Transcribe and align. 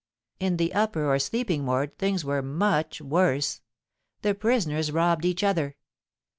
In 0.39 0.57
the 0.57 0.73
upper, 0.73 1.05
or 1.13 1.19
sleeping 1.19 1.67
ward, 1.67 1.95
things 1.99 2.25
were 2.25 2.41
much 2.41 3.01
worse: 3.01 3.61
the 4.23 4.33
prisoners 4.33 4.91
robbed 4.91 5.25
each 5.25 5.43
other. 5.43 5.75